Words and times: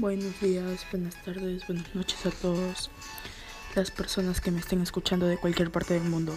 Buenos 0.00 0.40
días, 0.40 0.86
buenas 0.92 1.20
tardes, 1.24 1.66
buenas 1.66 1.92
noches 1.92 2.24
a 2.24 2.30
todos 2.30 2.88
las 3.74 3.90
personas 3.90 4.40
que 4.40 4.52
me 4.52 4.60
estén 4.60 4.80
escuchando 4.80 5.26
de 5.26 5.38
cualquier 5.38 5.72
parte 5.72 5.94
del 5.94 6.04
mundo. 6.04 6.36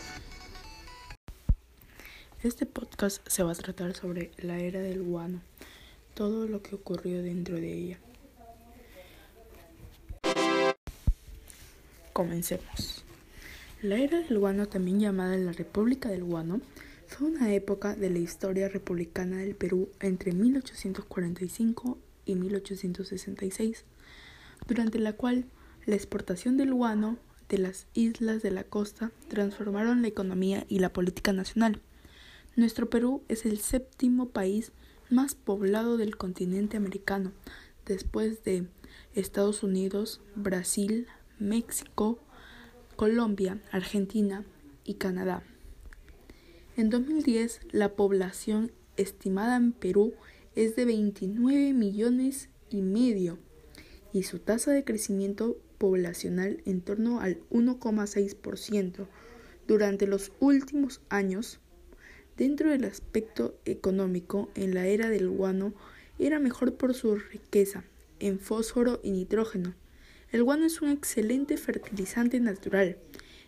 Este 2.42 2.66
podcast 2.66 3.22
se 3.30 3.44
va 3.44 3.52
a 3.52 3.56
tratar 3.56 3.94
sobre 3.94 4.32
la 4.40 4.58
era 4.58 4.80
del 4.80 5.04
guano, 5.04 5.42
todo 6.16 6.48
lo 6.48 6.64
que 6.64 6.74
ocurrió 6.74 7.22
dentro 7.22 7.56
de 7.58 7.72
ella. 7.72 8.00
Comencemos. 12.14 13.04
La 13.84 13.98
era 13.98 14.22
del 14.22 14.40
guano, 14.40 14.70
también 14.70 15.00
llamada 15.00 15.38
la 15.38 15.52
República 15.52 16.10
del 16.10 16.24
Guano, 16.24 16.62
fue 17.06 17.28
una 17.28 17.54
época 17.54 17.96
de 17.96 18.10
la 18.10 18.18
historia 18.18 18.70
republicana 18.70 19.38
del 19.38 19.54
Perú 19.54 19.90
entre 20.00 20.32
1845 20.32 22.00
y 22.08 22.11
1866, 22.28 23.86
durante 24.68 25.00
la 25.00 25.14
cual 25.14 25.46
la 25.86 25.96
exportación 25.96 26.58
del 26.58 26.74
guano 26.74 27.18
de 27.50 27.58
las 27.58 27.88
islas 27.94 28.42
de 28.42 28.52
la 28.52 28.64
costa 28.64 29.12
transformaron 29.28 30.02
la 30.02 30.08
economía 30.08 30.66
y 30.70 30.80
la 30.80 30.94
política 30.94 31.34
nacional. 31.34 31.82
Nuestro 32.56 32.90
Perú 32.90 33.24
es 33.28 33.46
el 33.46 33.60
séptimo 33.60 34.30
país 34.30 34.72
más 35.10 35.36
poblado 35.36 35.98
del 35.98 36.18
continente 36.18 36.78
americano, 36.78 37.32
después 37.86 38.44
de 38.44 38.68
Estados 39.16 39.64
Unidos, 39.64 40.22
Brasil, 40.36 41.08
México, 41.40 42.20
Colombia, 42.96 43.60
Argentina 43.72 44.46
y 44.86 44.96
Canadá. 44.96 45.44
En 46.78 46.90
2010, 46.90 47.62
la 47.72 47.94
población 47.96 48.72
estimada 48.96 49.58
en 49.58 49.74
Perú 49.74 50.14
es 50.56 50.76
de 50.76 50.86
29 50.86 51.74
millones 51.74 52.50
y 52.70 52.82
medio 52.82 53.38
y 54.14 54.24
su 54.24 54.40
tasa 54.40 54.72
de 54.72 54.84
crecimiento 54.84 55.58
poblacional 55.78 56.62
en 56.66 56.82
torno 56.82 57.22
al 57.22 57.40
1,6% 57.50 59.08
durante 59.68 60.08
los 60.08 60.32
últimos 60.40 61.02
años. 61.10 61.60
Dentro 62.38 62.70
del 62.70 62.86
aspecto 62.86 63.58
económico, 63.66 64.50
en 64.56 64.74
la 64.74 64.88
era 64.88 65.10
del 65.10 65.30
guano 65.30 65.74
era 66.20 66.40
mejor 66.40 66.76
por 66.76 66.94
su 66.94 67.16
riqueza 67.16 67.84
en 68.20 68.40
fósforo 68.40 69.00
y 69.04 69.12
nitrógeno. 69.12 69.76
El 70.32 70.44
guano 70.44 70.66
es 70.66 70.82
un 70.82 70.90
excelente 70.90 71.58
fertilizante 71.58 72.40
natural. 72.40 72.98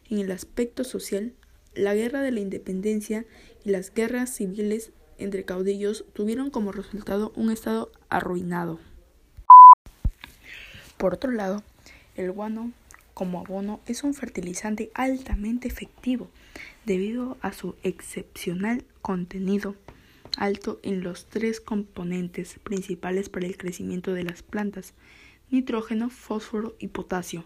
En 0.09 0.20
el 0.20 0.31
aspecto 0.31 0.84
social, 0.84 1.34
la 1.76 1.96
guerra 1.96 2.22
de 2.22 2.31
la 2.31 2.40
independencia 2.40 3.26
y 3.64 3.70
las 3.70 3.94
guerras 3.94 4.36
civiles 4.36 4.92
entre 5.17 5.45
caudillos 5.45 6.06
tuvieron 6.14 6.50
como 6.50 6.72
resultado 6.72 7.31
un 7.36 7.52
estado 7.52 7.92
arruinado. 8.09 8.80
Por 10.97 11.16
otro 11.16 11.31
lado, 11.31 11.64
el 12.16 12.31
guano 12.31 12.72
como 13.14 13.39
abono 13.39 13.80
es 13.86 14.03
un 14.03 14.14
fertilizante 14.14 14.91
altamente 14.94 15.67
efectivo 15.67 16.30
debido 16.86 17.38
a 17.41 17.53
su 17.53 17.75
excepcional 17.84 18.84
contenido 19.02 19.75
alto 20.38 20.80
en 20.84 21.03
los 21.03 21.25
tres 21.28 21.61
componentes 21.61 22.59
principales 22.64 23.30
para 23.30 23.45
el 23.45 23.58
crecimiento 23.58 24.14
de 24.14 24.23
las 24.23 24.41
plantas, 24.41 24.94
nitrógeno, 25.52 26.09
fósforo 26.09 26.75
y 26.80 26.88
potasio, 26.88 27.45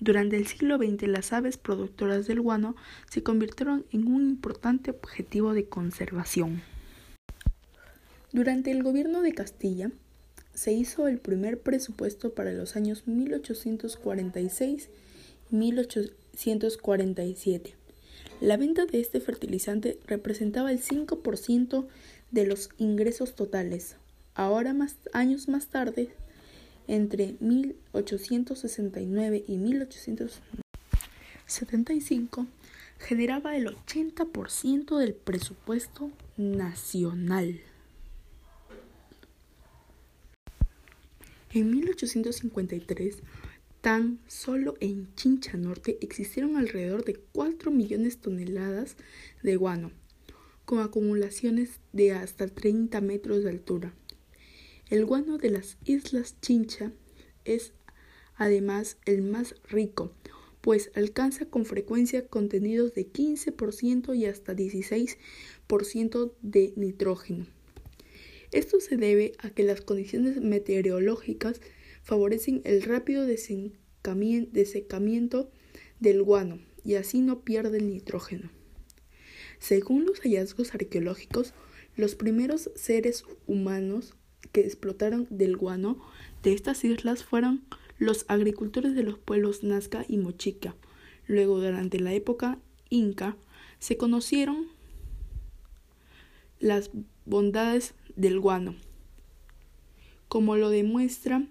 durante 0.00 0.36
el 0.36 0.46
siglo 0.46 0.76
XX 0.76 1.08
las 1.08 1.32
aves 1.32 1.58
productoras 1.58 2.28
del 2.28 2.40
guano 2.40 2.76
se 3.10 3.24
convirtieron 3.24 3.84
en 3.90 4.06
un 4.06 4.28
importante 4.28 4.92
objetivo 4.92 5.54
de 5.54 5.64
conservación. 5.64 6.62
Durante 8.30 8.70
el 8.70 8.82
gobierno 8.82 9.22
de 9.22 9.32
Castilla 9.32 9.90
se 10.52 10.72
hizo 10.72 11.08
el 11.08 11.16
primer 11.18 11.60
presupuesto 11.60 12.34
para 12.34 12.52
los 12.52 12.76
años 12.76 13.06
1846 13.06 14.90
y 15.50 15.56
1847. 15.56 17.74
La 18.42 18.58
venta 18.58 18.84
de 18.84 19.00
este 19.00 19.20
fertilizante 19.20 19.98
representaba 20.06 20.70
el 20.70 20.82
5% 20.82 21.86
de 22.30 22.46
los 22.46 22.68
ingresos 22.76 23.34
totales. 23.34 23.96
Ahora, 24.34 24.74
más 24.74 24.96
años 25.14 25.48
más 25.48 25.68
tarde, 25.68 26.10
entre 26.86 27.36
1869 27.40 29.42
y 29.48 29.56
1875 29.56 32.46
generaba 32.98 33.56
el 33.56 33.68
80% 33.68 34.98
del 34.98 35.14
presupuesto 35.14 36.10
nacional. 36.36 37.58
En 41.50 41.70
1853, 41.70 43.22
tan 43.80 44.20
solo 44.26 44.74
en 44.80 45.14
Chincha 45.14 45.56
Norte 45.56 45.96
existieron 46.02 46.56
alrededor 46.56 47.06
de 47.06 47.14
4 47.32 47.70
millones 47.70 48.16
de 48.16 48.22
toneladas 48.22 48.96
de 49.42 49.56
guano, 49.56 49.90
con 50.66 50.80
acumulaciones 50.80 51.80
de 51.94 52.12
hasta 52.12 52.48
30 52.48 53.00
metros 53.00 53.44
de 53.44 53.50
altura. 53.50 53.94
El 54.90 55.06
guano 55.06 55.38
de 55.38 55.48
las 55.48 55.78
Islas 55.86 56.36
Chincha 56.42 56.92
es 57.46 57.72
además 58.36 58.98
el 59.06 59.22
más 59.22 59.54
rico, 59.68 60.12
pues 60.60 60.90
alcanza 60.94 61.46
con 61.46 61.64
frecuencia 61.64 62.26
contenidos 62.26 62.92
de 62.92 63.10
15% 63.10 64.14
y 64.14 64.26
hasta 64.26 64.54
16% 64.54 66.32
de 66.42 66.74
nitrógeno. 66.76 67.46
Esto 68.52 68.80
se 68.80 68.96
debe 68.96 69.32
a 69.38 69.50
que 69.50 69.62
las 69.62 69.80
condiciones 69.80 70.40
meteorológicas 70.40 71.60
favorecen 72.02 72.62
el 72.64 72.82
rápido 72.82 73.26
desecamiento 73.26 75.50
del 76.00 76.22
guano 76.22 76.60
y 76.84 76.94
así 76.94 77.20
no 77.20 77.40
pierde 77.40 77.78
el 77.78 77.88
nitrógeno. 77.88 78.50
Según 79.58 80.06
los 80.06 80.20
hallazgos 80.20 80.74
arqueológicos, 80.74 81.52
los 81.96 82.14
primeros 82.14 82.70
seres 82.76 83.24
humanos 83.46 84.14
que 84.52 84.60
explotaron 84.60 85.26
del 85.30 85.56
guano 85.56 86.00
de 86.42 86.52
estas 86.52 86.84
islas 86.84 87.24
fueron 87.24 87.64
los 87.98 88.24
agricultores 88.28 88.94
de 88.94 89.02
los 89.02 89.18
pueblos 89.18 89.64
Nazca 89.64 90.04
y 90.08 90.16
Mochica. 90.16 90.76
Luego, 91.26 91.60
durante 91.60 91.98
la 91.98 92.14
época 92.14 92.58
inca, 92.88 93.36
se 93.80 93.96
conocieron 93.96 94.68
las 96.60 96.90
bondades 97.24 97.94
del 98.16 98.40
guano, 98.40 98.74
como 100.28 100.56
lo 100.56 100.70
demuestra 100.70 101.46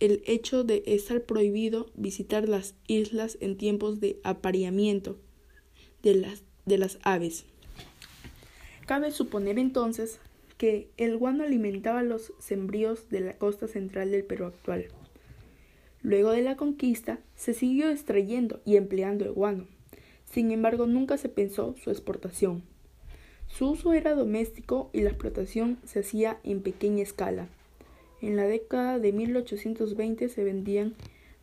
el 0.00 0.22
hecho 0.26 0.64
de 0.64 0.82
estar 0.86 1.22
prohibido 1.22 1.86
visitar 1.94 2.48
las 2.48 2.74
islas 2.88 3.38
en 3.40 3.56
tiempos 3.56 4.00
de 4.00 4.18
apareamiento 4.24 5.16
de 6.02 6.16
las, 6.16 6.42
de 6.66 6.78
las 6.78 6.98
aves. 7.02 7.44
Cabe 8.86 9.12
suponer 9.12 9.60
entonces 9.60 10.18
que 10.58 10.90
el 10.96 11.16
guano 11.16 11.44
alimentaba 11.44 12.02
los 12.02 12.32
sembríos 12.40 13.08
de 13.10 13.20
la 13.20 13.36
costa 13.38 13.68
central 13.68 14.10
del 14.10 14.24
Perú 14.24 14.46
actual. 14.46 14.88
Luego 16.02 16.30
de 16.30 16.42
la 16.42 16.56
conquista, 16.56 17.20
se 17.36 17.54
siguió 17.54 17.88
extrayendo 17.88 18.60
y 18.64 18.76
empleando 18.76 19.24
el 19.24 19.32
guano. 19.32 19.68
Sin 20.24 20.50
embargo, 20.50 20.86
nunca 20.86 21.16
se 21.16 21.28
pensó 21.28 21.76
su 21.82 21.90
exportación. 21.90 22.64
Su 23.56 23.68
uso 23.68 23.92
era 23.92 24.14
doméstico 24.14 24.88
y 24.94 25.02
la 25.02 25.10
explotación 25.10 25.78
se 25.84 26.00
hacía 26.00 26.38
en 26.42 26.62
pequeña 26.62 27.02
escala. 27.02 27.48
En 28.22 28.36
la 28.36 28.44
década 28.44 28.98
de 28.98 29.12
1820 29.12 30.30
se 30.30 30.42
vendían 30.42 30.94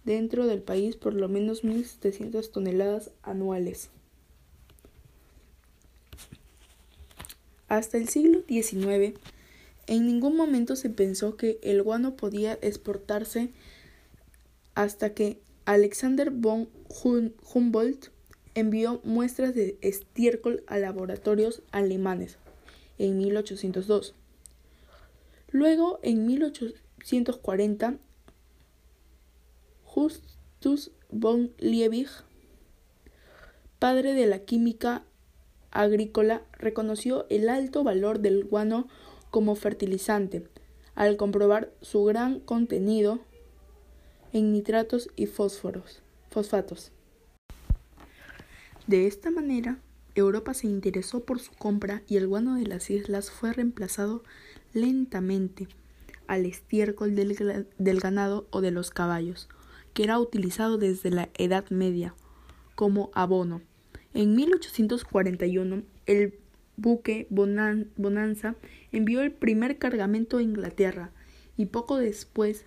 dentro 0.06 0.48
del 0.48 0.64
país 0.64 0.96
por 0.96 1.14
lo 1.14 1.30
menos 1.30 1.64
1.700 1.64 2.50
toneladas 2.52 3.12
anuales. 3.22 3.92
Hasta 7.68 7.98
el 7.98 8.10
siglo 8.10 8.42
XIX, 8.48 9.14
en 9.86 10.08
ningún 10.08 10.36
momento 10.36 10.76
se 10.76 10.90
pensó 10.90 11.38
que 11.38 11.60
el 11.62 11.84
guano 11.84 12.16
podía 12.16 12.58
exportarse 12.64 13.50
hasta 14.74 15.14
que 15.14 15.40
Alexander 15.66 16.32
von 16.32 16.70
Humboldt 17.54 18.08
envió 18.60 19.02
muestras 19.04 19.56
de 19.56 19.78
estiércol 19.82 20.64
a 20.68 20.78
laboratorios 20.78 21.62
alemanes 21.72 22.38
en 22.98 23.18
1802. 23.18 24.16
Luego, 25.52 26.00
en 26.04 26.28
1840, 26.28 27.98
Justus 29.84 30.92
von 31.10 31.52
Liebig, 31.58 32.10
padre 33.80 34.14
de 34.14 34.28
la 34.28 34.40
química 34.40 35.04
agrícola 35.72 36.44
reconoció 36.54 37.26
el 37.30 37.50
alto 37.50 37.84
valor 37.84 38.20
del 38.20 38.44
guano 38.44 38.88
como 39.32 39.56
fertilizante 39.56 40.48
al 40.96 41.18
comprobar 41.18 41.72
su 41.82 42.04
gran 42.04 42.40
contenido 42.40 43.20
en 44.34 44.52
nitratos 44.52 45.10
y 45.16 45.28
fosfatos. 45.28 46.02
De 48.90 49.06
esta 49.06 49.30
manera, 49.30 49.78
Europa 50.16 50.56
se 50.56 50.66
interesó 50.66 51.24
por 51.24 51.40
su 51.40 51.52
compra 51.52 52.02
y 52.08 52.18
el 52.18 52.28
guano 52.28 52.56
de 52.56 52.66
las 52.66 52.90
islas 52.90 53.30
fue 53.30 53.54
reemplazado 53.54 54.24
lentamente 54.74 55.68
al 56.26 56.48
estiércol 56.48 57.14
del, 57.14 57.68
del 57.78 58.00
ganado 58.00 58.48
o 58.50 58.62
de 58.62 58.72
los 58.72 58.90
caballos, 58.90 59.48
que 59.94 60.06
era 60.06 60.18
utilizado 60.18 60.80
desde 60.80 61.12
la 61.12 61.30
Edad 61.38 61.70
Media 61.70 62.16
como 62.74 63.12
abono. 63.14 63.62
En 64.16 64.36
1841, 64.36 65.84
el 66.08 66.40
buque 66.76 67.28
Bonanza 67.30 68.56
envió 68.92 69.22
el 69.22 69.32
primer 69.32 69.78
cargamento 69.78 70.40
a 70.40 70.42
Inglaterra 70.42 71.12
y 71.58 71.68
poco 71.68 72.00
después 72.00 72.66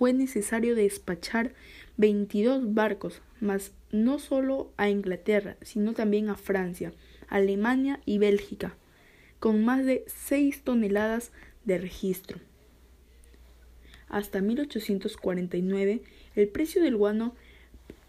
fue 0.00 0.14
necesario 0.14 0.74
despachar 0.74 1.52
22 1.98 2.72
barcos, 2.72 3.20
más 3.38 3.74
no 3.92 4.18
solo 4.18 4.72
a 4.78 4.88
Inglaterra, 4.88 5.58
sino 5.60 5.92
también 5.92 6.30
a 6.30 6.36
Francia, 6.36 6.94
Alemania 7.28 8.00
y 8.06 8.16
Bélgica, 8.16 8.78
con 9.40 9.62
más 9.62 9.84
de 9.84 10.04
6 10.06 10.62
toneladas 10.62 11.32
de 11.66 11.76
registro. 11.76 12.40
Hasta 14.08 14.40
1849, 14.40 16.00
el 16.34 16.48
precio 16.48 16.82
del 16.82 16.96
guano 16.96 17.34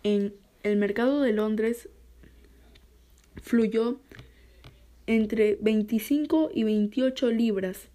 en 0.03 0.33
el 0.63 0.77
mercado 0.77 1.19
de 1.19 1.33
Londres 1.33 1.89
fluyó 3.41 3.99
entre 5.07 5.57
25 5.59 6.51
y 6.55 6.63
28 6.63 7.31
libras. 7.31 7.89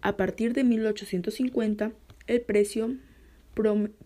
A 0.00 0.16
partir 0.16 0.54
de 0.54 0.64
1850, 0.64 1.92
el 2.26 2.40
precio 2.40 2.96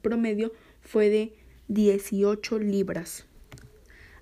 promedio 0.02 0.52
fue 0.80 1.08
de 1.08 1.34
18 1.68 2.58
libras, 2.58 3.26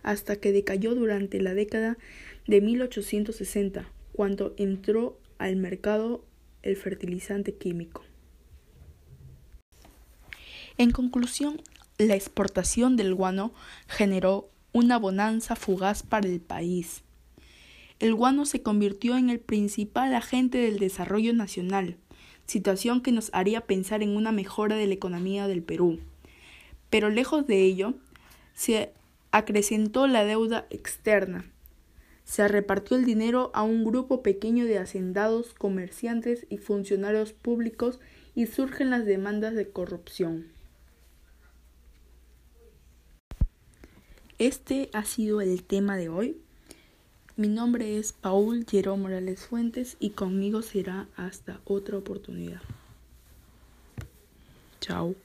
hasta 0.03 0.37
que 0.37 0.53
decayó 0.53 0.95
durante 0.95 1.41
la 1.41 1.55
década 1.55 1.99
de 2.47 2.61
1860, 2.61 3.89
cuando 4.13 4.55
entró 4.57 5.19
al 5.39 5.57
mercado 5.57 6.25
el 6.63 6.77
fertilizante 6.77 7.55
químico. 7.55 8.05
En 10.77 10.91
conclusión, 10.91 11.61
la 11.99 12.15
exportación 12.15 12.97
del 12.97 13.15
guano 13.15 13.53
generó 13.87 14.51
una 14.73 14.99
bonanza 14.99 15.55
fugaz 15.55 16.03
para 16.03 16.27
el 16.27 16.41
país. 16.41 17.03
El 18.01 18.15
guano 18.15 18.45
se 18.45 18.63
convirtió 18.63 19.17
en 19.17 19.31
el 19.31 19.39
principal 19.39 20.15
agente 20.15 20.59
del 20.59 20.81
desarrollo 20.81 21.33
nacional, 21.33 21.97
situación 22.47 23.01
que 23.01 23.13
nos 23.13 23.31
haría 23.33 23.63
pensar 23.63 24.03
en 24.03 24.17
una 24.17 24.33
mejora 24.33 24.77
de 24.77 24.87
la 24.87 24.95
economía 24.95 25.49
del 25.49 25.63
Perú. 25.63 26.01
Pero 26.91 27.11
lejos 27.11 27.47
de 27.47 27.63
ello, 27.63 27.95
se 28.55 28.93
acrecentó 29.31 30.07
la 30.07 30.25
deuda 30.25 30.67
externa. 30.71 31.51
Se 32.25 32.49
repartió 32.49 32.97
el 32.97 33.05
dinero 33.05 33.51
a 33.53 33.63
un 33.63 33.85
grupo 33.85 34.23
pequeño 34.23 34.65
de 34.65 34.79
hacendados, 34.79 35.55
comerciantes 35.55 36.47
y 36.49 36.59
funcionarios 36.59 37.33
públicos 37.33 38.01
y 38.35 38.47
surgen 38.47 38.91
las 38.91 39.05
demandas 39.05 39.55
de 39.55 39.69
corrupción. 39.69 40.47
Este 44.39 44.91
ha 44.93 45.05
sido 45.05 45.41
el 45.41 45.63
tema 45.63 45.97
de 45.97 46.09
hoy. 46.09 46.44
Mi 47.37 47.49
nombre 47.49 47.99
es 47.99 48.13
Paul 48.13 48.65
Jerome 48.65 49.03
Morales 49.03 49.47
Fuentes 49.47 49.97
y 49.99 50.11
conmigo 50.11 50.63
será 50.63 51.09
hasta 51.17 51.59
otra 51.65 51.99
oportunidad. 51.99 52.61
Chao. 54.81 55.17